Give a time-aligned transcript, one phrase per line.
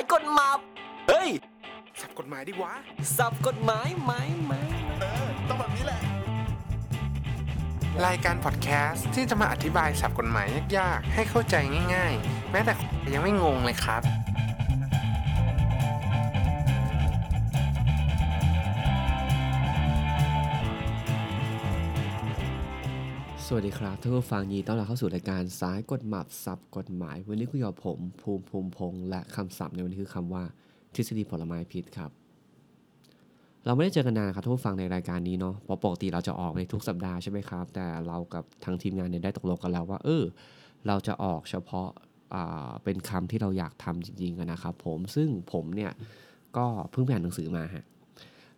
[0.00, 0.56] ายกฎหมาย
[1.08, 1.30] เฮ้ย
[2.00, 2.72] สับกฎหมายดิวะ
[3.16, 4.12] สับกฎหมายไหม
[4.44, 4.52] ไหม
[5.00, 6.00] เออ ต้องแบบนี้แหละ
[8.06, 10.46] รายการพอดแคสต์ที่จะมาอธิบายสับกฎหมาย
[10.78, 11.54] ยากๆ ให้เข้าใจ
[11.94, 12.72] ง่าย ๆ แม้แต่
[13.14, 14.02] ยังไม่งงเลยครับ
[23.52, 30.42] สวัสดีครับท่านผู้ฟังยินดีต้อนรับเข้าสู่รายการสายกฎหมายสับกฎหมาย วันนี้คุยกับผม ภูมิภูมิพงษ์และคำศัพท์ในวันนี้คือคำว่า
[30.94, 32.10] ทฤษฎีผลไม้พิษครับ
[33.66, 40.24] เราไม่ได้เจอกันนานครับท่านผู้ฟังในรายการนี้เนาะเพราะปกติเราจะออกในทุกสัปดาห์ใช่ไหมครับ แต่เรากับทางทีมงานเนี่ยได้ตกลงกันแล้วว่า เออ
[40.86, 41.88] เราจะออกเฉพาะ
[42.84, 45.92] เป็นคำที่เราอยากทำจริงๆนะครับ ผมซึ่งผมเนี่ย
[46.56, 47.84] ก็เพิ่งไปอ่านหนังสือมาฮะ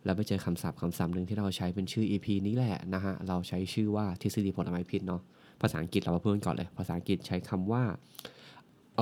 [0.05, 5.21] แล้วไปเจอคำศัพท์คำศัพท์หนึ่งที่เราใช้เป็นชื่อ EP นี้แหละนะฮะ เราใช้ชื่อว่าทฤษฎีผลไม้พิษเนาะ
[5.61, 7.83] ภาษาอังกฤษเรามาพูดกันก่อนเลย ภาษาอังกฤษใช้คำว่า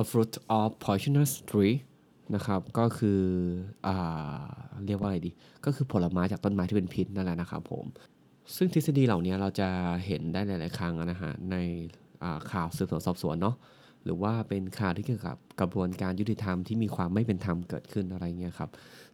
[0.02, 1.76] a fruit of poisonous tree
[2.34, 3.20] นะครับ ก็คือ
[3.86, 3.94] อ่
[4.86, 5.30] เรียกว่าอะไรดี
[5.64, 7.84] ก็คือผลไม้จากต้นไม้ที่เป็นพิษนั่นแหละนะครับผม
[8.56, 9.68] ซึ่งทฤษฎีเหล่านี้เราจะ
[10.06, 11.56] เห็นได้หลาย ๆ ครั้งนะฮะใน
[12.52, 13.54] ข่าวสืบสวนสอบสวนเนาะ
[14.04, 18.70] หรือว่าเป็นข่าวที่เกี่ยวกับกระบวนการยุติธรรมที่มีความไม่เป็นธรรมเกิดขึ้นอะไรเงี้ยครับ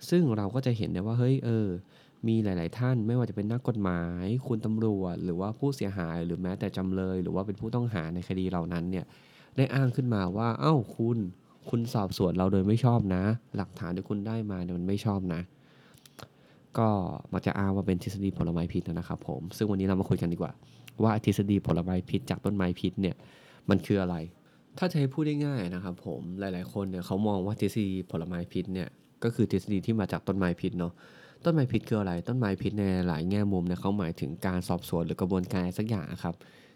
[0.08, 1.69] ซึ่งเราก็จะเห็นได้ว่าเฮ้ยเออ
[2.28, 9.05] มีหลาย ๆ ท่านไม่ว่าจะเป็นนักกฎหมาย คุณตำรวจ หรือว่าผู้เสียหาย หรือแม้แต่จำเลย หรือว่าเป็นผู้ต้องหาในคดีเหล่านั้นเนี่ย
[9.56, 11.19] ได้อ้างขึ้นมาว่าเอ้าคุณ
[11.70, 13.22] คุณสอบสวนเราโดยไม่ชอบนะ
[13.56, 15.41] หลักฐานที่คุณได้มาเนี่ยมันไม่ชอบนะ
[16.78, 16.89] ก็
[17.33, 20.53] มักจะอ้างว่าเป็นทฤษฎีผลไม้พิษนะครับผม ซึ่งวันนี้เรามาคุยกันดีกว่า
[21.03, 23.16] ว่าทฤษฎีผลไม้พิษจากต้นไม้พิษเนี่ย
[23.69, 24.16] มันคืออะไร
[24.79, 28.89] ถ้าจะให้พูดได้ง่ายนะครับผมหลาย ๆ คนเนี่ยเขามองว่าทฤษฎีผลไม้พิษเนี่ย
[29.25, 30.93] ก็คือทฤษฎีที่มาจากต้นไม้พิษเนาะ
[31.45, 36.34] ต้นไม้พิษคืออะไร ต้นไม้พิษในหลายแง่มุมเนี่ยเขาหมายถึงการสอบสวนหรือกระบวนการอะไรสักอย่างครับ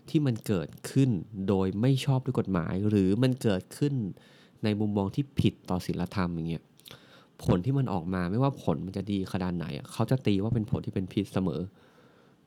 [0.08, 1.10] ที่มันเกิดขึ้น
[1.48, 3.94] โดยไม่ชอบด้วยกฎหมาย หรือมันเกิดขึ้น
[4.64, 6.64] ในมุมมองที่ผิดต่อศีลธรรมอย่างเงี้ย
[7.44, 11.60] ผลที่มันออกมาไม่ว่าผลมันจะดีขนาดไหน เขาจะตีว่าเป็นผลที่เป็นพิษเสมอ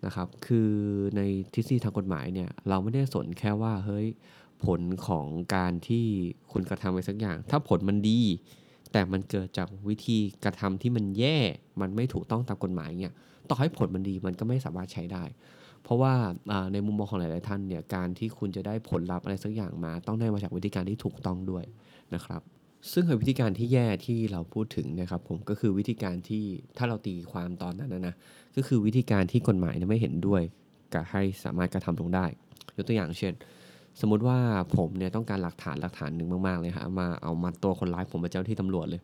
[0.06, 0.70] นะครับ คือ
[1.17, 1.22] ใน
[1.53, 4.08] ทฤษฎีทางกฎหมายเนี่ยเราไม่ได้สนแค่ว่าเฮ้ย
[4.64, 6.05] ผลของการที่
[6.52, 8.21] คุณกระทำไปสักอย่าง ถ้าผลมันดี
[8.92, 11.38] แต่มันเกิดจากวิธีกระทำที่มันแย่
[11.82, 13.11] มันไม่ถูกต้องตามกฎหมายเนี่ย
[13.49, 15.23] ต่อให้ผลมันดีมันก็ไม่สามารถใช้ได้
[15.83, 16.14] เพราะว่า
[16.73, 21.64] ในมุมมองของหลาย ๆ ท่านเนี่ยการที่คุณจะได้ผลลัพธ์อะไรสักอย่างมา ต้องได้มาจากวิธีการที่ถูกต้องด้วย
[22.16, 22.42] นะครับ
[22.92, 26.43] ซึ่งวิธีการที่แย่ที่เราพูดถึงนะครับผมก็คือวิธีการที่
[26.77, 28.16] ถ้าเราตีความตอนนั้นนะนะ
[28.55, 30.42] ก็คือวิธีการที่กฎหมายเนี่ยไม่เห็นด้วย
[30.93, 32.26] กับให้สามารถกระทำลงได้
[32.76, 33.33] ยกตัวอย่างเช่น
[34.02, 34.38] สมมุติว่า
[34.78, 39.02] ผมเนี่ยต้องการหลักฐานหลักฐานหนึ่งมากๆเลยฮะมาเอามาตัวคนร้ายผมเป็นเจ้าที่ตำรวจเลย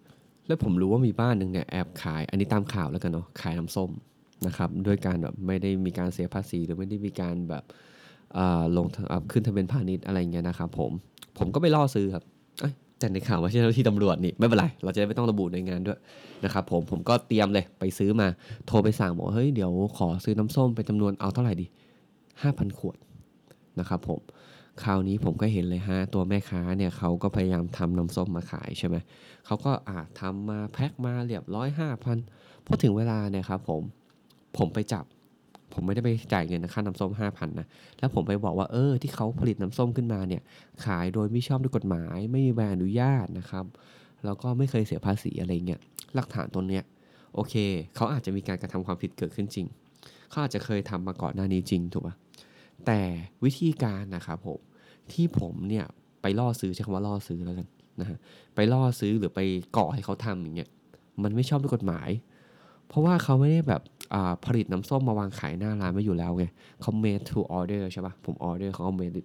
[0.47, 3.89] แล้วผมรู้ว่ามีบ้านหนึ่งเนี่ยแอบขาย อันนี้ตามข่าวแล้วกันเนาะขายน้ำส้ม
[4.47, 7.63] นะครับด้วยการแบบไม่ได้มีการเสียภาษีหรือไม่ได้มีการแบบ
[8.37, 8.85] อ่าลง
[9.31, 10.91] ขึ้นทะเบียนพาณิชย์อะไรเงี้ยนะครับผม
[11.37, 12.23] ผมก็ไปล่อซื้อครับ
[12.61, 15.99] เอ้ยแต่ในข่าวว่าใช่เจ้าที่ตำรวจนี่ไม่เป็นไร เราจะได้ไม่ต้องระบุในงานด้วย
[16.45, 18.27] นะครับผมผมก็เตรียมเลยไปซื้อมา
[18.67, 21.65] โทรไปสั่งบอกเฮ้ยเดี๋ยวขอซื้อน้ำส้มเป็นจำนวนเอาเท่าไหร่ดี
[22.41, 22.97] ห้าพันขวด
[23.79, 24.19] นะครับผม
[24.83, 28.95] คราวนี้ผมก็เห็นเลยฮะ ตัวแม่ค้าเนี่ยเขาก็พยายามทำน้ำส้มมาขายใช่ไหม
[29.45, 32.17] เขาก็อ่าทำมาแพ็คมาเรียบร้อยห้าพัน
[32.65, 33.81] พอถึงเวลาเนี่ยครับผม
[34.57, 35.05] ผมไปจับ
[35.73, 37.67] ผมไม่ได้ไปจ่ายเงินค่าน้ำส้มห้าพันนะ
[37.99, 40.41] แล้วผมไปบอกว่าเออที่เขาผลิตน้ำส้มขึ้นมาเนี่ย
[40.85, 43.65] ขายโดยไม่ชอบด้วยกฎหมาย ไม่มีใบอนุญาตนะครับ
[44.25, 45.79] แล้วก็ไม่เคยเสียภาษีอะไรเงี้ย
[46.15, 46.83] หลักฐานตรงเนี้ย
[47.35, 47.55] โอเค
[47.95, 49.67] เขาอาจจะมีการกระทำความผิดเกิดขึ้นจริง
[50.29, 52.15] เขาอาจจะเคยทำมาก่อนหน้านี้จริงถูกปะ
[52.85, 53.01] แต่
[53.43, 54.59] วิธีการนะครับผม
[55.11, 55.85] ที่ผมเนี่ย
[56.21, 57.67] ไปล่อซื้อใช้คำว่าล่อซื้อแล้วกัน
[57.99, 58.17] นะฮะ
[58.55, 59.39] ไปล่อซื้อหรือไป
[59.77, 60.69] ก่อให้เขาทำอย่างเงี้ย
[61.23, 62.09] มันไม่ชอบด้วยกฎหมาย
[62.87, 63.81] เพราะว่าเขาไม่ได้แบบ
[64.13, 66.45] อ่าผลิตน้ำส้มมาวางขายหน้าร้านไว้อยู่แล้วไง
[66.81, 69.15] เขา made to order ใช่ปะผม order เขา made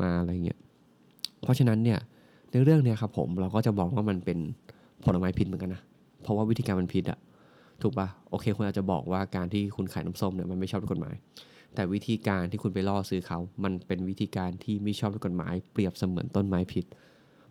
[0.00, 0.58] มาอะไรเงี้ย
[1.42, 1.98] เพราะฉะนั้นเนี่ย
[2.52, 4.38] ในเรื่องเนี้ยครับผมเราก็จะบอกว่ามันเป็น
[5.04, 5.82] ผลไม้พิษเหมือนกันนะ
[6.22, 7.18] เพราะว่าวิธีการมันผิดอะ
[7.82, 11.14] ถูกปะโอเคคุณอาจจะบอกว่าการที่คุณขายน้ำส้มเนี่ยมันไม่ชอบด้วยกฎหมาย
[11.74, 16.84] แต่วิธีการที่คุณไปล่อซื้อเขา มันเป็นวิธีการที่ไม่ชอบด้วยกฎหมาย เปรียบเสมือนต้นไม้พิษ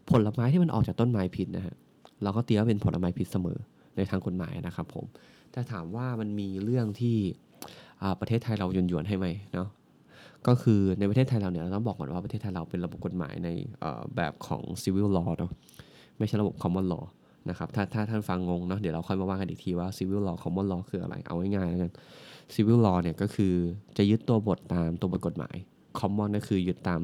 [0.09, 1.75] ผลไม้ที่มันออกจากต้นไม้พิษนะฮะ
[2.23, 3.57] เราก็เตียว่าเป็นผลไม้พิษเสมอ
[3.95, 5.06] ในทางกฎหมายนะครับผม
[5.51, 7.18] แต่ถามว่ามันมีเรื่องที่
[8.01, 9.68] อ่าประเทศไทยเราหยวนหยวนๆให้ไหมเนาะ
[10.47, 13.50] ก็คือในประเทศไทยเราเนี่ยเราต้องบอกก่อนว่าประเทศไทยเราเป็นระบบกฎหมายใน
[14.15, 15.51] แบบของ civil law เนาะ
[16.17, 17.03] ไม่ใช่ระบบ common law
[17.49, 21.91] นะครับถ้าถ้าท่านฟังงงเนาะเดี๋ยวเราค่อยมาว่ากันอีกทีว่า civil law common law คืออะไร เอาง่ายๆแล้วกัน
[22.55, 23.53] civil law เนี่ยก็คือ
[23.97, 25.55] จะยึดตัวบทตามตัวบทกฎหมาย
[25.99, 27.01] common ก็คือยึดตาม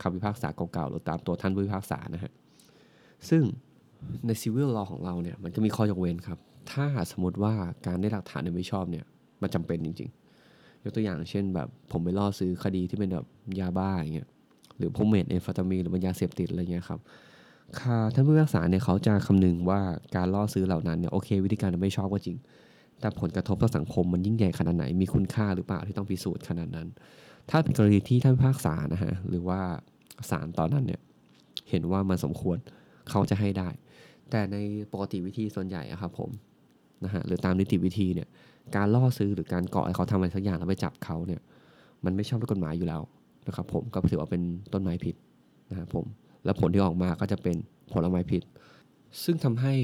[0.00, 2.32] คำพิพากษาเก่าๆหรือตามตัวท่านผู้พิพากษานะฮะ
[3.28, 3.42] ซึ่ง
[4.26, 6.38] ใน civil law ของเราเนี่ยมันก็มีข้อยกเว้นครับ
[6.72, 7.52] ถ้าสมมติว่า
[7.86, 9.04] การได้หลักฐานโดยไม่ชอบเนี่ย
[9.42, 10.10] มันจำเป็นจริง
[10.46, 13.26] ๆ ยกตัวอย่างเช่นแบบผมไปล่อซื้อคดีที่เป็นแบบ
[13.60, 14.28] ยาบ้าอย่างเงี้ย
[14.78, 17.00] หรือพวกเมดเอฟตามีนหรือมันยาเสพติดอะไรเงี้ยครับ
[17.80, 19.80] ค่ะท่านผู้พิพากษาเนี่ยเขาจะคำนึงว่า
[20.16, 22.36] การล่อซื้อเหล่านั้นเนี่ยโอเค วิธีการไม่ชอบก็จริง
[23.00, 26.88] แต่ผลกระทบต่อสังคมมันยิ่งใหญ่ขนาดไหนมีคุณค่าหรือเปล่าที่ต้องพิสูจน์ขนาดนั้น
[27.50, 29.60] ถ้าเป็นกรณีที่ท่านพิพากษานะฮะหรือว่า
[30.30, 31.00] ศาลตอนนั้นเนี่ย
[31.70, 32.56] เห็นว่ามันสมควร
[33.10, 33.68] เขาจะให้ได้
[34.30, 34.56] แต่ใน
[34.92, 36.30] ปกติวิธีส่วนใหญ่อะครับผม
[37.04, 38.28] นะฮะหรือตามนิติวิธีเนี่ย
[38.76, 41.40] การล่อซื้อหรือการเกาะให้เขาทำอะไรสักอย่างแล้วไปจับเขาเนี่ย
[42.04, 43.02] มันไม่ชอบด้วยกฎหมายอยู่แล้ว
[43.46, 44.42] นะครับผมก็ถือว่าเป็น
[44.72, 45.14] ต้นไม้ผิด
[45.70, 46.06] นะครับผม
[46.44, 47.56] แล้วผลที่ออกมาก็จะเป็น
[47.92, 48.42] ผลไม้พิษ
[49.24, 49.74] ซึ่งทำให้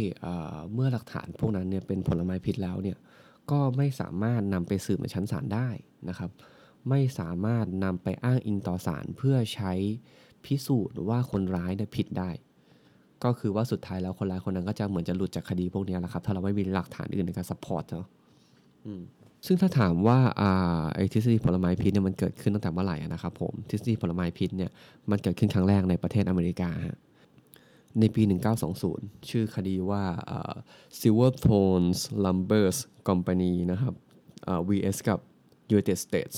[0.73, 2.99] เมื่อหลักฐานพวกนั้นเนี่ยเป็นผลไม้พิษแล้วเนี่ย
[3.51, 5.69] ก็ไม่สามารถนำไปสืบในชั้นศาลได้
[6.09, 6.31] นะครับ
[6.89, 9.73] ไม่สามารถนำไปอ้างอิงต่อศาลเพื่อใช้
[10.45, 12.31] พิสูจน์ว่าคนร้ายเนี่ยผิดได้
[13.25, 18.07] ก็คือว่าสุดท้ายแล้วคนร้ายคนนั้นก็จะเหมือนจะหลุดจากคดีพวกนี้แหละครับ ถ้าเราไม่มีหลักฐานอื่นในการ support เนาะ
[18.87, 19.03] อืม
[19.47, 20.51] ซึ่งถ้าถามว่าอา
[20.95, 24.71] ไอ้ทฤษฎีผลไม้พิษเนี่ยมันเกิดขึ้นตั้งแต่เมื่อไหร่นะครับผมทฤษฎีผลไม้พิษเนี่ย
[25.11, 26.99] มันเกิดขึ้นครั้งแรกในประเทศอเมริกาฮะ
[28.01, 28.23] ในปี
[28.77, 30.03] 1920 ชื่อคดีว่า
[30.99, 33.95] Silver Tones Lumbers Company นะครับ
[34.69, 35.19] vs กับ
[35.73, 36.37] United States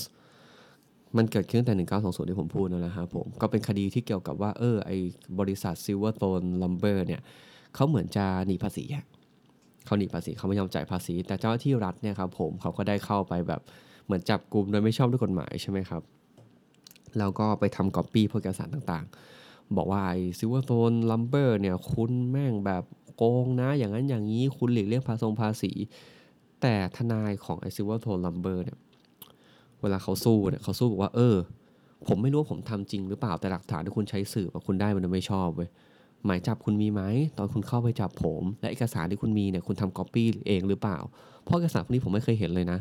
[1.16, 4.90] มันเกิดขึ้นแต่ 1920 ที่ผมพูดนั่นแหละครับผม ก็เป็นคดีที่เกี่ยวกับว่า เออ ไอ
[5.38, 7.20] บริษัท Silver Tone Lumber เนี่ย
[7.74, 9.04] เขาเหมือนจะหนีภาษีอะ
[9.84, 13.60] เขาหนีภาษีเขาไม่ยอมจ่ายภาษี แต่เจ้าหน้าที่รัฐเนี่ยครับผมเขาก็ได้เข้าไปแบบ
[14.04, 16.02] เหมือนจับกลุ่มโดยไม่ชอบด้วยกฎหมายใช่ไหมครับ
[17.18, 22.84] แล้วก็ไปทำก๊อปปี้พวกเอกสารต่างๆ บอกว่าไอ้ Silverstone Lumber เนี่ยคุณแม่งแบบ
[23.16, 25.72] โกงนะ อย่างนั้นอย่างนี้คุณหลีกเลี่ยงภาษงภาษี
[26.62, 28.78] แต่ทนายของไอ้ Silverstone Lumber เนี่ย
[29.80, 31.36] เวลาเขาสู้เนี่ยเขาสู้บอกว่าเออ
[32.06, 35.68] ผมไม่รู้ว่าผมทำจริงหรือเปล่าแต่หลักฐานที่คุณใช้สืบอะคุณได้มันไม่ชอบเว้ย
[36.26, 37.02] หมายจับคุณมีไหม
[37.38, 40.98] ตอนคุณเข้าไปจับผม และเอกสารที่คุณมีเนี่ยคุณทำก๊อปปี้เองหรือเปล่า
[41.44, 42.78] เพราะเอกสารพวกนี้ผมไม่เคยเห็นเลยนะ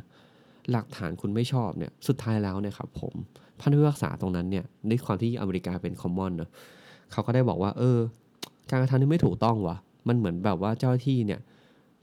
[0.71, 3.13] หลักฐานคุณไม่ชอบเนี่ยสุดท้ายแล้วเนี่ยครับผม
[3.59, 6.49] พันธุ์พิพากษาตรงนั้นเนี่ยด้วยความที่อเมริกาเป็นคอมมอนเนะ
[7.11, 7.99] เขาก็ได้บอกว่า เออ
[8.69, 9.77] การกระทำนี้ไม่ถูกต้องวะ
[10.07, 11.39] มันเหมือนแบบว่าเจ้าที่เนี่ย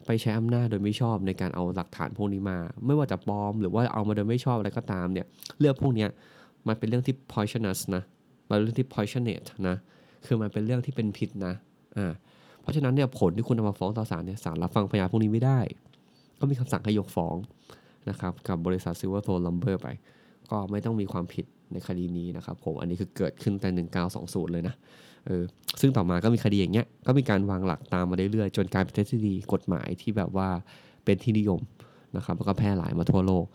[0.07, 5.27] ไปใช้อำนาจโดยไม่ชอบในการเอาหลักฐานพวกนี้มา ไม่ว่าจะปลอมหรือว่าเอามาโดยไม่ชอบอะไรก็ตามเนี่ย
[5.59, 6.07] เรื่องพวกนี้
[6.69, 8.03] มันเป็นเรื่องที่ poisonous นะ
[8.51, 9.77] มันเป็นเรื่องที่ poisonate นะ
[10.27, 11.55] คือมันเป็นเรื่องที่เป็นพิษนะ
[11.97, 12.13] อ่า
[12.61, 15.61] เพราะฉะนั้นเนี่ยผลที่คุณเอามาฟ้องต่อศาลเนี่ยศาลรับฟังพยานพวกนี้ไม่ได้
[16.41, 17.37] ก็มีคำสั่งให้ยกฟ้อง
[18.11, 19.89] นะครับกับบริษัท Silver t o n Lumber ไป
[20.51, 23.87] ก็ไม่ต้องมีความผิดในคดีนี้นะครับผมอันนี้คือเกิดขึ้นแต่
[24.17, 24.75] 1920 เลยนะ
[25.27, 25.43] เออ
[25.81, 30.49] ซึ่งต่อมาก็มีคดีอย่างเงี้ยก็มีการวางหลักตามมาเรื่อยๆจนกลายเป็นทฤษฎีกฎหมายที่แบบว่า
[31.05, 31.61] เป็นที่นิยม
[32.17, 33.47] นะครับแล้วก็แพร่หลายมาทั่วโลก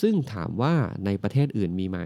[0.00, 0.74] ซึ่งถามว่า
[1.04, 1.98] ในประเทศอื่นมีไหม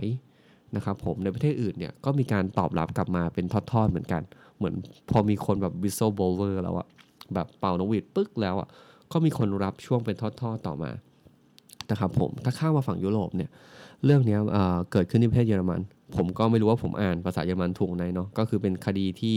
[0.76, 4.22] นะครับผมในประเทศอื่นเนี่ยก็มีการตอบรับกลับมาเป็นทอดๆเหมือนกัน
[4.56, 4.74] เหมือน
[5.10, 6.86] พอมีคนแบบ whistle blower แล้วอะ
[7.34, 8.68] แบบเป่านกหวีดปึ๊กแล้วอะ
[9.12, 10.90] ก็มีคนรับช่วงเป็นทอดๆต่อมา
[11.90, 13.50] นะครับผมถ้าข้ามมาฝั่งยุโรปเนี่ย
[14.04, 15.80] เรื่องนี้เเกิดขึ้นที่ประเทศเยอรมัน
[16.16, 19.36] ผมก็ไม่รู้ว่าผมอ่านภาษาเยอรมันถูกไหนเนาะก็คือเป็นคดีที่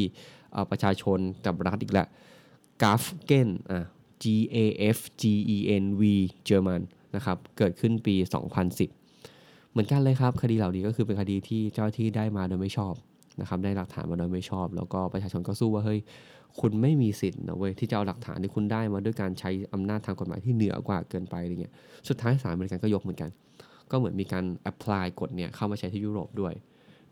[0.71, 2.07] ประชาชนกับรัฐอีกแหละ
[2.81, 3.85] กาฟเกนอะ
[4.23, 4.25] G
[4.55, 4.57] A
[4.95, 5.23] F G
[5.55, 6.01] E N V
[6.43, 6.81] เยอรมัน
[7.15, 8.15] นะครับเกิดขึ้นปี
[8.63, 9.02] 2010
[9.73, 12.93] เหมือนกันเลยครับ คดีเหล่านี้ก็คือเป็นคดีที่เจ้าที่ได้มาโดยไม่ชอบ
[13.41, 15.99] นะครับได้หลักฐานมาโดยไม่ชอบ แล้วก็ประชาชนก็สู้ว่าเฮ้ย
[16.59, 21.73] คุณไม่มีสิทธิ์นะเว้ยที่จะเอาหลักฐานที่คุณได้มาด้วยการใช้อำนาจทางกฎหมายที่เหนือกว่าเกินไปอะไรเงี้ย
[22.07, 23.29] สุดท้ายศาลอเมริกันก็ยกเหมือนกัน
[23.91, 26.53] ก็เหมือนมีการ apply กฎเนี่ยเข้ามาใช้ที่ยุโรปด้วย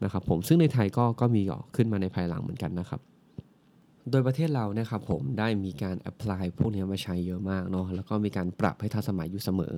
[0.04, 3.02] นะครับผมซึ่งในไทยก็ก็มีออกขึ้นมาในภายหลังเหมือนกันนะครับ
[4.12, 9.74] โดยประเทศเรานะครับผมได้มีการ apply พวกนี้มาใช้เยอะมากเนาะแล้วก็มีการปรับให้ทันสมัยอยู่เสมอ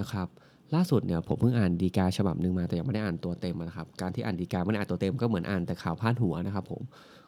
[0.00, 0.28] นะครับ
[0.74, 6.82] ล่าสุดเนี่ยผมเพิ่งอ่านดีกาฉบับหนึ่งมาแต่ยังไม่ได้อ่านตัวเต็มนะครับการที่อ่านดีกาไม่ได้อ่านตัวเต็มก็เหมือนอ่านแต่ข่าวพาดหัวนะครับผม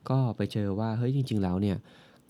[0.09, 1.77] ก็ไปเจอว่าเฮ้ยจริง ๆ แล้วเนี่ย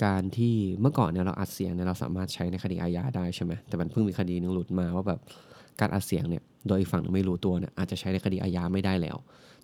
[0.05, 5.21] การที่เมื่อก่อนเนี่ยเราอัดเสียงเนี่ยเราสามารถใช้ในคดีอาญาได้ใช่ไหมแต่มันเพิ่งมีคดีหนึงหลุดมาว่าแบบ
[5.81, 9.17] การอัดเสียงเนี่ยโดยอีกฝั่งนึ่งไม่รู้ตัวเนี่ยอาจจะใช้ในคดีอาญาไม่ได้แล้ว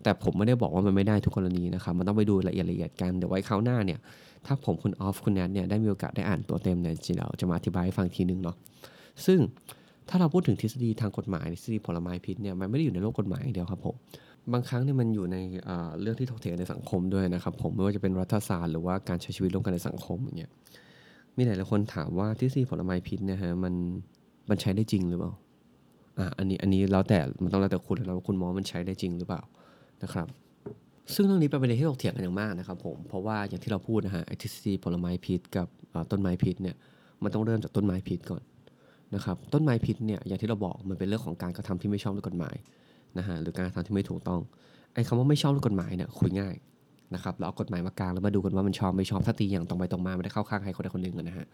[0.03, 3.99] แต่ผมไม่ได้บอกว่ามันไม่ได้ทุกกรณีนะครับมันต้องไปดูละเอียดละเอียดกันเดี๋ยวไว้คราวหน้าเนี่ย
[4.47, 8.57] ถ้าผมคุณออฟคุณแนทเนี่ยได้มีโอกาสได้อ่านตัวเต็มเนี่ยจริงๆเราจะมาอธิบายให้ฟังทีนึงเนาะ
[9.27, 9.39] ซึ่ง
[10.09, 13.97] ถ้าเราพูดถึงทฤษฎีทางกฎหมายทฤษฎีผลไม้พิษเนี่ยมันไม่ได้อยู่ในโลกกฎหมายอย่างเดียวครับผม
[14.53, 15.37] บางครั้งเนี่ยมันอยู่ใน
[16.01, 20.51] เรื่องที่ถกเถียงในสังคมด้วยนะครับผมไม่ว่าจะเป็นรัฐศาสตร์หรือว่าการใช้ชีวิตร่วมกันในสังคมอย่างเงี้ย
[21.37, 23.75] มีหลายคนถามว่าทฤษฎีผลไม้พิษนี่ยฮะมัน
[24.49, 25.33] มันใช้ได้จริงหรือเปล่า
[26.19, 29.43] อะอันนี้อันนี้แล้วแต่มันต้องแล้วแต่คุณแล้วว่าคุณมองมันใช้ได้จริงหรือเปล่า
[30.03, 30.27] นะครับ
[31.15, 35.67] ซึ่งเรื่องนี้เป็นประเด็นที่ถกเถียงกันอย่างมากนะครับผมเพราะว่าอย่างที่เราพูดนะฮะทฤษฎีผลไม้พิษกับ
[36.11, 36.77] ต้นไม้พิษเนี่ย
[37.23, 38.43] มันต้องเริ่มจากต้นไม้พิษก่อน
[39.15, 42.57] นะครับต้นไม้พิษเนี่ยอย่างที่เราบอกมันเป็นเรื่องของการกระทำที่ไม่ชอบด้วยกฎหมาย
[43.19, 44.41] นะฮะหรือการกระทำที่ไม่ถูกต้อง
[44.95, 46.55] ไอ้คำว่าไม่ชอบด้วยกฎหมายเนี่ยคุยง่าย
[47.15, 51.47] นะครับเราเอากฎหมายมากลางแล้วมาดูกันว่ามันชอบไม่ชอบถ้าตีอย่างตรงไปตรงมาไม่ได้เข้าข้างใครคนใดคนหนึ่งนะฮะ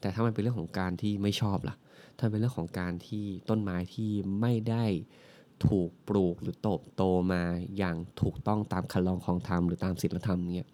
[0.00, 1.74] แต่ถ้ามันเป็นเรื่องของการที่ไม่ชอบล่ะ
[2.18, 4.10] ถ้าเป็นเรื่องของการที่ต้นไม้ที่
[4.40, 4.84] ไม่ได้
[5.68, 7.42] ถูกปลูกหรือโตโตมา
[7.78, 10.68] อย่างถูกต้องตามคันลองของธรรมหรือตามศีลธรรมเนี่ย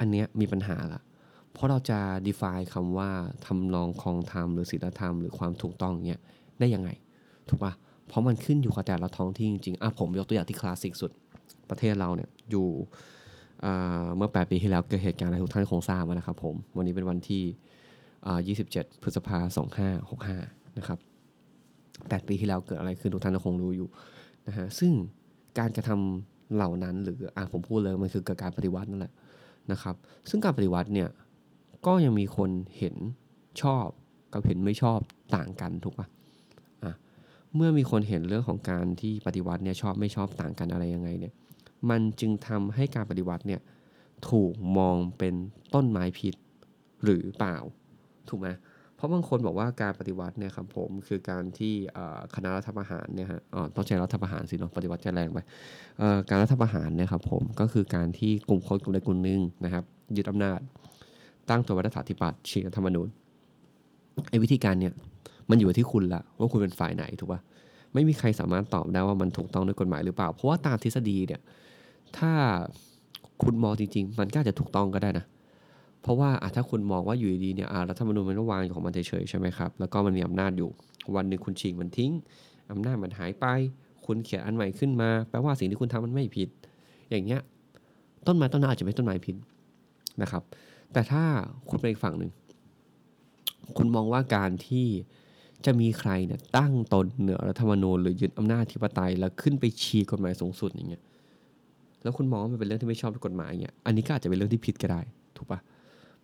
[0.00, 1.00] อันเนี้ยมีปัญหาละ
[1.58, 3.10] เพราะเราจะ define คำว่า
[3.46, 6.20] ทำนองคองธรรมหรือศีลธรรมหรือความถูกต้องเนี้ย
[6.60, 6.90] ได้ยังไง
[7.48, 7.72] ถูกปะ
[8.08, 11.10] เพราะมันขึ้นอยู่กับแต่ละท้องที่จริงๆอะผมยกตัวอย่างที่คลาสสิกสุด
[11.70, 12.66] ประเทศเราเนี่ยอยู่
[14.16, 17.42] เมื่อ 8 ปีที่แล้วเกิดเหตุการณ์อะไรทุกท่านคงทราบนะครับผม วันนี้เป็นวันที่
[18.26, 19.38] อ่า27 พฤษภา
[20.08, 20.98] 2565 นะครับ
[21.68, 23.88] 8 ปีที่แล้วเกิดอะไรขึ้นทุกท่านคงรู้อยู่
[24.48, 24.92] นะฮะซึ่ง
[25.58, 29.12] การกระทำเหล่านั้นหรืออะผมพูดเลยมันคือการปฏิวัตินั่นแหละ
[29.72, 29.94] นะครับ
[30.30, 31.08] ซึ่งการปฏิวัติเนี่ย
[31.86, 32.96] ก็ยังมีคนเห็น
[33.62, 33.86] ชอบ
[34.32, 34.98] กับเห็นไม่ชอบ
[35.36, 36.92] ต่างกันถูกปะ่ะ
[37.54, 41.34] เมื่อมีคนเห็นเรื่องของการที่ปฏิวัติเนี่ยชอบไม่ชอบต่างกันอะไรยังไงเนี่ย
[41.90, 43.60] มันจึงทำให้การปฏิวัติเนี่ย
[44.30, 45.34] ถูกมองเป็น
[45.74, 46.34] ต้นไม้พิษ
[47.04, 47.56] หรือเปล่า
[48.28, 48.48] ถูกไหม
[48.94, 51.74] เพราะบางคนบอกว่าการปฏิวัติเนี่ยครับผมคือการที่
[52.34, 55.38] คณะรัฐประหารเนี่ยฮะอ๋อต้องใช้รัฐประหารสิเนาะปฏิวัติจะแรงไป
[56.28, 59.84] การรัฐประหารเนี่ยครับผมก็คือการที่กลุ่มคนกลุ่มใดกลุ่มหนึ่งนะครับ
[60.16, 60.60] ยึดอำนาจ
[61.50, 63.08] ตั้งตัวรัฐาธิปัตย์ฉีกรัฐธรรมนูญ
[64.30, 64.92] ไอ้วิธีการเนี่ย
[65.50, 67.40] มันอยู่ที่คุณละว่าคุณเป็นฝ่ายไหนถูกปะ
[67.94, 71.40] ไม่มีใครสามารถตอบได้ว่ามันถูกต้องด้วยกฎหมายหรือเปล่า เพราะว่าตามทฤษฎีเนี่ย
[72.18, 72.32] ถ้า
[73.42, 75.24] คุณมองจริง ๆ มันก็อาจจะถูกต้องก็ได้นะ
[76.02, 80.68] เพราะว่าถ้าคุณมองว่าอยู่ดีเนี่ยรัฐธรรมนูญมันก็วางอยู่ของมันเฉยๆใช่ไหมครับแล้วก็มันมีอำนาจอยู่
[81.16, 82.12] วันหนึ่งคุณฉีกมันทิ้ง
[82.70, 83.46] อำนาจมันหายไป
[84.06, 86.48] คุณเขียนอันใหม่ขึ้นมา แปลว่าสิ่งที่คุณทำมันไม่ผิด
[87.10, 87.40] อย่างเงี้ย
[88.26, 89.36] ต้นไม้ต้นนั้นอาจจะไม่ต้นไม้ผิด
[90.22, 90.42] นะครับ
[90.92, 91.24] แต่ถ้า
[91.68, 92.30] คุณไปอีกฝั่งหนึ่ง
[93.76, 94.86] คุณมองว่าการที่
[95.66, 101.02] จะมีใครเนี่ยตั้งตนเหนือรัฐธรรมนูญหรือยึดอำนาจธิปไตยแล้วขึ้นไปชี้กฎหมายสูงสุดอย่างเงี้ย
[102.02, 105.00] แล้วคุณมองว่ามันเป็นเรื่องที่ไม่ชอบด้วยกฎหมายอย่างเงี้ย อันนี้ก็อาจจะเป็นเรื่องที่ผิดก็ได้
[105.36, 105.60] ถูกปะ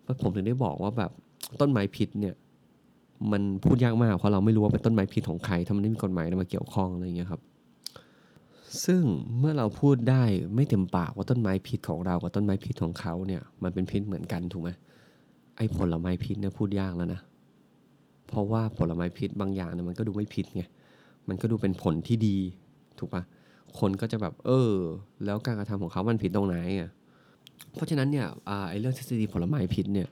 [0.03, 1.11] เพราะผมถึงได้บอกว่าแบบ
[1.61, 2.35] ต้นไม้ผิดเนี่ย
[3.33, 7.41] มันพูดยากมากเพราะเราไม่รู้ว่าเป็นต้นไม้ผิดของใครถ้ามันไม่มีกฎหมายมาเกี่ยวข้องอะไรอย่างเงี้ยครับ
[8.85, 9.03] ซึ่ง
[9.39, 10.23] เมื่อเราพูดได้
[10.55, 14.71] ไม่เต็มปากว่าต้นไม้พิษของเรากับต้นไม้พิษของเขาเนี่ย มันเป็นพิษเหมือนกันถูกไหม
[15.57, 17.21] ไอ้ผลไม้พิษเนี่ยพูดยากแล้วนะ
[18.29, 20.63] เพราะว่าผลไม้พิษบางอย่างเนี่ยมันก็ดูไม่พิษไง
[21.29, 22.37] มันก็ดูเป็นผลที่ดี
[22.99, 23.23] ถูกปะ
[23.79, 24.73] คนก็จะแบบ เออ
[25.25, 26.91] แล้วการกระทำของเขามันผิดตรงไหนอะ
[27.75, 28.27] เพราะฉะนั้นเนี่ย
[28.71, 30.09] ไอ้เรื่องทฤษฎีผลไม้พิษเนี่ย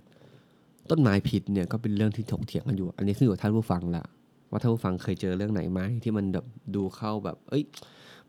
[0.91, 4.05] ต้นไม้พิษเนี่ยก็เป็นเรื่องที่ถกเถียงกันอยู่ อันนี้ขึ้นอยู่กับท่านผู้ฟังละ
[4.51, 7.63] ว่าท่านผู้ฟังเคยเจอเรื่องไหนไหมที่มันแบบดูเข้าแบบ เอ้ย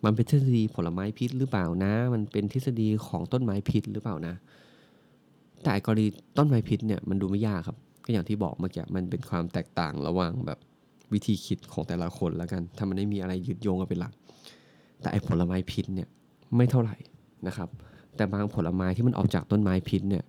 [0.03, 4.33] มันเป็นทฤษฎีผลไม้พิษหรือเปล่านะ มันเป็นทฤษฎีของต้นไม้พิษหรือเปล่านะ
[5.63, 6.07] แต่กรณี
[6.37, 10.59] ต้นไม้พิษเนี่ยมันดูไม่ยากครับ ก็อย่างที่บอกเมื่อกี้มันเป็นความแตกต่างระหว่างแบบ
[11.13, 14.13] วิธีคิดของแต่ละคนแล้วกัน ถ้ามันไม่มีอะไรยึดโยงกันเป็นหลัก
[15.01, 16.07] แต่ไอ้ผลไม้พิษเนี่ย
[16.55, 16.95] ไม่เท่าไหร่
[17.47, 17.69] นะครับ
[18.15, 20.23] แต่บางผลไม้ที่มันออกจากต้นไม้พิษเนี่ย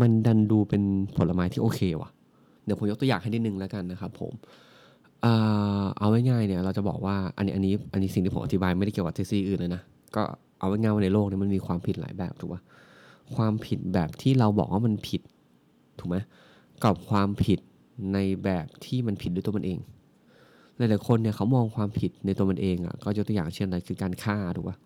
[0.00, 0.82] มันดันดูเป็น
[1.16, 2.10] ผลไม้ที่โอเคว่ะ
[2.64, 4.32] เดี๋ยวผมยกตัวอย่างให้นิดนึงแล้วกันนะครับผม
[5.22, 5.32] เอ่
[5.80, 9.82] อเอาง่ายๆเนี่ยเราจะบอกว่าอันนี้อันนี้อันนี้สิ่งที่ผมอธิบายไม่ได้เกี่ยวกับทฤษฎีอื่นเลยนะ
[10.16, 10.22] ก็
[10.58, 12.60] เอาง่ายๆว่าในโลกนี่ยมันมีความผิดหลายแบบถูกป่ะ
[13.36, 15.22] ความผิดแบบที่เราบอกว่ามันผิด
[15.98, 16.16] ถูกไหม
[16.84, 17.58] กับความผิด
[18.12, 19.78] ในแบบที่มันผิดด้วยตัวมันเอง
[20.76, 24.76] หลายๆคนเนี่ยเขามองความผิดในตัวมันเองอะก็ยกตัวอย่างเช่นอะไรคือการฆ่าถูกป่ะ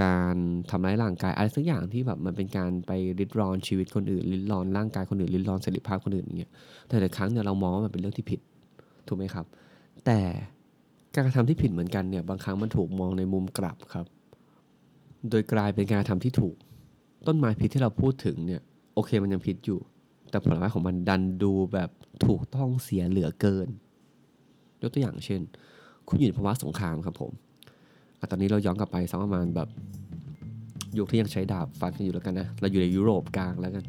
[0.00, 0.36] การ
[0.70, 6.50] ทำร้ายร่างกายอะไรสักอย่างที่แบบมันเป็นการไปริดรอนชีวิตคนอื่นริดรอนร่างกายคนอื่นริดรอนเสรีภาพคนอื่นอย่างเงี้ย
[6.86, 8.40] แต่หลายครั้งเนี่ยเรามองว่ามันเป็นเรื่องที่ผิด
[9.08, 9.46] ถูกไหมครับ
[10.06, 10.18] แต่
[11.14, 14.06] การกระทำที่ผิดเหมือนกันเนี่ยบางครั้งมันถูกมองในมุมกลับครับ
[15.30, 16.56] โดยกลายเป็นการกระทำที่ถูก
[17.26, 18.62] ต้นไม้พิษที่เราพูดถึงเนี่ย
[18.94, 19.78] โอเคมันยังผิดอยู่
[20.30, 21.90] แต่ผลไม้ของมันดันดูแบบ
[22.26, 23.68] ถูกต้องเสียเหลือเกิน
[24.82, 25.40] ยกตัวอย่างเช่น
[26.08, 27.32] คุณอยู่ในภาวะสงครามครับผม
[28.18, 29.68] อตอนนี้เราย้อนกลับไปสักประมาณแบบ
[30.98, 33.84] ยุคที่ยังใช้ดาบฟันกันอยู่แล้วกันนะ เราอยู่ในยุโรปกลางแล้วกัน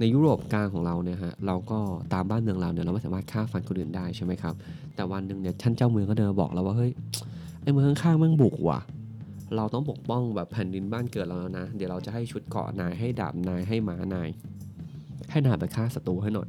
[0.00, 1.78] ในยุโรปกลางของเราเนี่ยฮะเราก็
[2.12, 4.54] ตามบ้านเมืองเราเนี่ยเราไม่สามารถฆ่าฟันคนอื่นได้ใช่ไหมครับ
[4.94, 6.92] แต่วันหนึ่งเนี่ยท่านเจ้าเมืองก็เดินบอกเราว่าเฮ้ย
[7.62, 8.80] ไอ้เมืองข้างๆแมันบุกว่ะ
[9.56, 14.28] เราต้องปกป้องแบบแผ่นดินบ้านเกิดเราแล้วนะ เดี๋ยวเราจะให้ชุดเกาะนายให้ดาบนายให้หมานาย
[15.30, 16.48] ให้นายไปฆ่าศัตรูให้หน่อย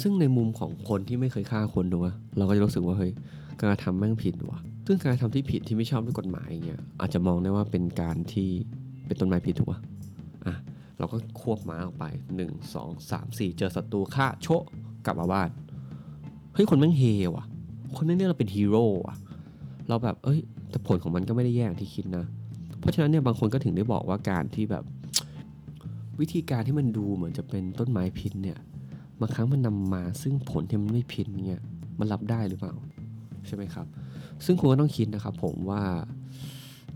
[0.00, 3.12] ซึ่งในมุมของคนที่ไม่เคยฆ่าคนดูวะเราก็จะรู้สึกว่าเฮ้ย
[3.58, 8.48] การกระทำแม่งผิดว่ะ ซึ่งการกระทำที่ผิดที่ไม่ชอบด้วยกฎหมายเงี้ยอาจจะมองได้ว่าเป็นการที่
[9.06, 9.78] เป็นต้นไม้ผิดถูกปะ
[10.98, 12.04] เราก็ควบม้าออกไป
[12.36, 14.64] หนึ่งสองสามสี่เจอศัตรูฆ่าโชะ
[15.04, 15.48] กลับมาบ้าน
[16.54, 17.02] เฮ้ยคนแม่งเฮ
[17.34, 17.44] ว่ะ
[17.96, 19.16] คนแม่งเรียกเราเป็นฮีโร่ว่ะ
[19.88, 22.26] เราแบบเอ้ยแต่ผลของมันก็ไม่ได้แย่อย่างที่คิดนะ
[22.80, 24.84] เพราะฉะนั้นเนี่ยบางคนก็ถึงได้บอกว่าการที่แบบ
[26.20, 28.58] วิธีการที่มันดูเหมือนจะเป็นต้นไม้พิษเนี่ย
[29.20, 31.58] บางครั้งมันนำมาซึ่งผลที่มันไม่พิษเนี่ย
[31.98, 32.74] มันรับได้หรือเปล่า
[33.46, 33.86] ใช่ไหมครับ
[34.44, 35.82] ซึ่งคุณก็ต้องคิดนะครับผมว่า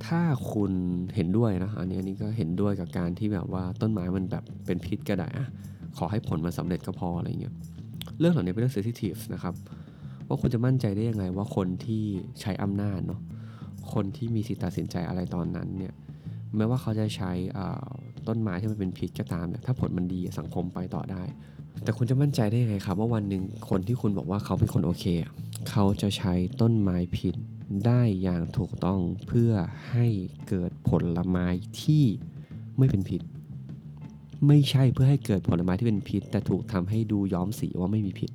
[0.04, 0.20] ถ้า
[0.52, 0.72] คุณ
[1.14, 5.46] เห็นด้วยนะอันนี้อันนี้ก็เห็นด้วยกับการที่แบบว่าต้นไม้มันแบบเป็นพิษก็ได้อะ
[5.98, 7.54] ขอให้ผลมันสำเร็จก็พออะไรเงี้ย
[8.18, 9.54] เรื่องเหล่านี้เป็นเรื่อง sensitive นะครับ
[10.28, 12.04] ว่าคุณจะมั่นใจได้ยังไงว่าคนที่
[12.40, 13.20] ใช้อำนาจเนาะ
[13.92, 15.94] คนที่มีสิทธิตัดสินใจอะไรตอนนั้นเนี่ย
[16.56, 17.32] แม้ว่าเขาจะใช้
[18.28, 21.22] ต้นไม้ที่มันเป็นพิษก็ตามเนี่ยถ้าผลมันดีสังคมไปต่อได้
[21.82, 25.04] แต่คุณจะมั่นใจได้ยังไงครับว่าวันหนึ่งคนที่คุณบอกว่าเขาเป็นคนโอเค
[25.70, 27.34] เขาจะใช้ต้นไม้พิษ
[27.86, 29.52] ได้อย่างถูกต้องเพื่อ
[29.90, 30.06] ให้
[30.48, 31.46] เกิดผลไม้
[31.82, 32.04] ที่
[32.78, 33.20] ไม่เป็นพิษ
[34.46, 38.30] ไม่ใช่เพื่อให้เกิดผลไม้ที่เป็นพิษ แต่ถูกทำให้ดูย้อมสีว่าไม่มีพิษ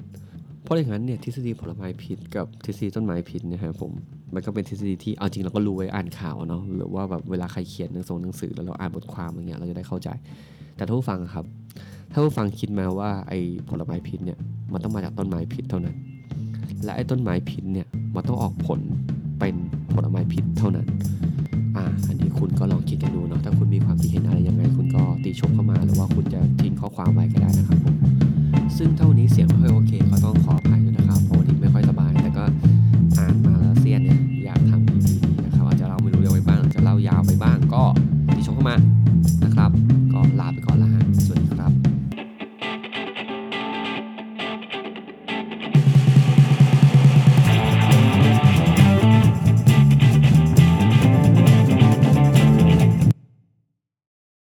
[0.64, 3.92] เพราะอย่างนั้นเนี่ยทฤษฎีผลไม้พิษกับทฤษฎีต้นไม้พิษนะครับผม
[4.34, 10.10] มันก็เป็นทฤษฎีที่เอาจริงเราก็รู้ไว้อ่านข่าวเนาะหรือว่าแบบเวลาใครเขียนหนังสือหนังสือแล้วเราอ่านบทความอะไรเงี้ยเราจะได้เข้าใจ
[10.76, 11.46] แต่ถ้าผู้ฟังครับ
[12.12, 14.40] ถ้าผู้ฟังคิดมาว่าไอ้ผลไม้พิษเนี่ย
[14.74, 15.96] มันต้องมาจากต้นไม้พิษเท่านั้น
[16.84, 18.80] และไอ้ต้นไม้พิษเนี่ยมันต้องออกผล
[19.42, 19.56] เป็น
[19.94, 20.88] ผลไม้พิษเท่านั้น
[21.78, 27.51] อ่า อันนี้คุณก็ลองคิดกันดูเนาะ ถ้าคุณมีความคิดเห็นอะไรยังไง คุณก็ตีชมเข้ามา หรือว่าคุณจะทิ้งข้อความไว้ก็ได้